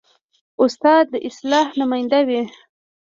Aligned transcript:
استاد 0.63 1.03
د 1.13 1.15
اصلاح 1.27 1.67
نماینده 1.79 2.19
وي. 2.27 2.41